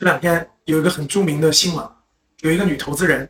[0.00, 1.86] 这两天有一个很著名的新闻，
[2.38, 3.28] 有一个女投资人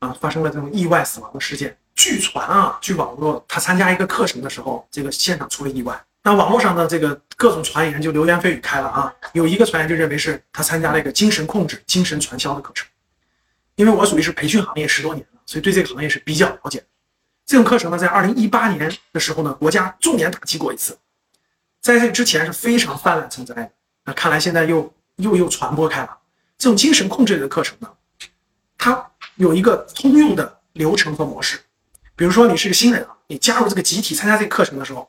[0.00, 1.74] 啊发生了这种意外死亡的事件。
[1.94, 5.98] 据传啊，据网络，她参加一个课程的时候，这个现场出了意外。
[6.22, 9.10] 那网络上的这个各种传言就流言蜚语开了啊。
[9.32, 12.86] 有一个传言就认为是她参加了一个精神控制、精神传销的课程。
[13.76, 16.84] 因为我属于是培训行业十多年了，所以对这个行业是比较了解。
[17.46, 20.98] 这种课程呢，在二零一八年的时候呢，国家重点打击过一次，
[21.80, 23.70] 在这之前是非常泛滥成灾的。
[24.04, 26.18] 那看来现在又又又传播开了。
[26.58, 27.88] 这种精神控制的课程呢，
[28.76, 31.58] 它有一个通用的流程和模式。
[32.16, 35.08] 比如说你是个新人啊，你加入这个集体参加这个课程的时候，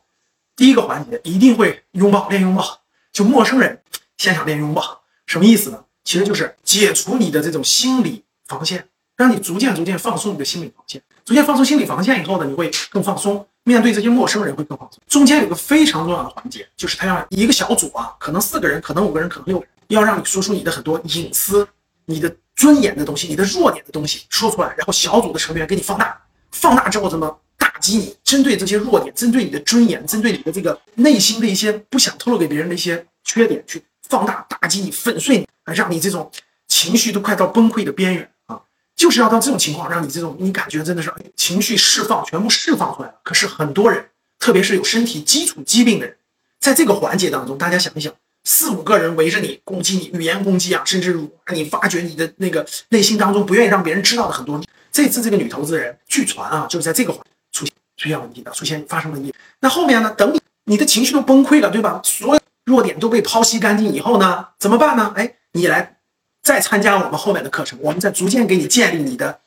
[0.56, 2.80] 第一个环节一定会拥抱练拥抱，
[3.12, 3.82] 就陌生人
[4.18, 5.84] 现场练拥抱，什么意思呢？
[6.04, 8.88] 其实就是解除你的这种心理防线，
[9.18, 11.02] 让你逐渐逐渐放松你的心理防线。
[11.24, 15.00] 逐渐放松心理防线以后呢，你会更放松，面对这些陌生人会更放松。
[15.08, 21.68] 中间有个非常重要的环节，就是他要一个小组啊，可能四个人，可能五个人，可能六个人，要让你说出你的很多隐私、
[22.06, 26.20] 你的尊严的东西、你的弱点的东西说出来，然后小组的成员给你放大。
[26.52, 28.16] 放大之后怎么打击你？
[28.24, 36.30] 针对这些弱点，针对你的尊严，针对你的这个内心的一些不想透露给别人的一些缺点，去放大打击你，粉碎你，让你这种
[36.68, 38.62] 情绪都快到崩溃的边缘啊！
[38.96, 43.16] 就是要到这种情况，让你这种你感觉真的是情绪释放全部释放出来了。
[43.24, 46.18] 可是很多人，特别是有身体基础疾病的人，
[46.60, 51.14] 在这个环节当中，大家想一想，四五个人围着你攻击你，语言攻击啊，甚至
[51.46, 54.62] 让你发掘你的那个内心当中不愿意让别人知道的很多。
[54.92, 59.34] 这次这个女投资人，据传啊，就是在这个环出现出现问题的，出现发生了意。
[59.60, 60.14] 那后面呢？
[60.18, 62.02] 等你你的情绪都崩溃了，对吧？
[62.04, 65.14] 所有弱点都被剖析干净以后呢，怎么办呢？
[65.16, 65.98] 哎，你来
[66.42, 69.40] 再参加我们后面的课程，我们再逐渐给你建立你的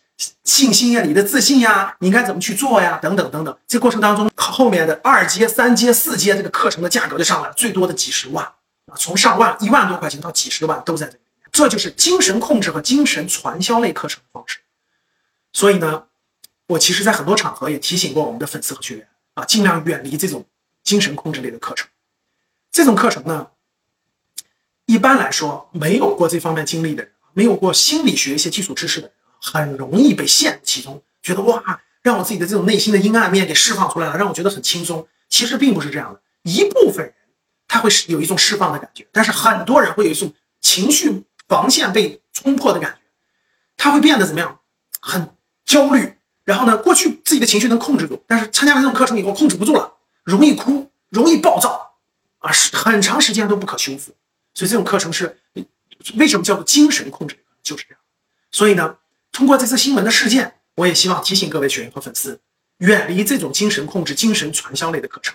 [0.44, 2.98] 信心呀，你的自信呀，你应该怎么去做呀？
[3.02, 3.56] 等等等等。
[3.66, 8.46] 这过程当中，后面的二阶、三阶、四阶这个课程的价格就上来了，最多的几十万，
[8.96, 11.48] 从上万、一万多块钱到几十万都在这里面。
[11.50, 14.58] 这就是精神控制和精神传销类课程的方式。
[15.52, 16.04] 所以呢，
[16.66, 20.44] 我其实，在很多场合也提醒过我们的粉丝和学员啊，尽量远离这种
[20.82, 21.88] 精神控制类的课程。
[22.72, 23.48] 这种课程呢，
[24.86, 35.06] 一般来说，没有过这方面经历的人，没有过心理学一些基础知识的人，很容易被陷其中，觉得哇，让我自己的这种内心的阴暗面给释放出来了，让我觉得很轻松。
[35.28, 37.14] 其实并不是这样的，一部分人
[37.74, 42.98] 他会是有一种释放的感觉，但是很多人会有一种情绪防线被冲破的感觉，
[43.76, 44.60] 他会变得怎么样？
[45.00, 45.34] 很。
[45.64, 46.14] 焦虑，
[46.44, 46.76] 然后呢？
[46.76, 51.96] 过去自己的情绪能控制住，但是参加完这种课程以后控制不住了，容易哭，容易暴躁，
[52.38, 54.14] 啊，是很长时间都不可修复。
[54.52, 55.36] 所以这种课程是
[56.16, 57.42] 为什么叫做精神控制？
[57.62, 58.00] 就是这样。
[58.52, 58.98] 所以呢，
[59.32, 62.38] 通过这次新闻的事件，我也希望提醒各位学员和粉丝，
[62.76, 65.34] 远离这种精神控制、精神传销类的课程。